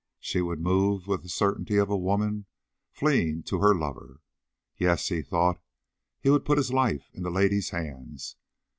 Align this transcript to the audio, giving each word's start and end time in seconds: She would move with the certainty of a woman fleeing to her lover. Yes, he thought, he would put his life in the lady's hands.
She 0.19 0.41
would 0.41 0.59
move 0.59 1.05
with 1.05 1.21
the 1.21 1.29
certainty 1.29 1.77
of 1.77 1.91
a 1.91 1.95
woman 1.95 2.47
fleeing 2.89 3.43
to 3.43 3.59
her 3.59 3.75
lover. 3.75 4.19
Yes, 4.75 5.09
he 5.09 5.21
thought, 5.21 5.61
he 6.19 6.31
would 6.31 6.43
put 6.43 6.57
his 6.57 6.73
life 6.73 7.11
in 7.13 7.21
the 7.21 7.29
lady's 7.29 7.69
hands. 7.69 8.35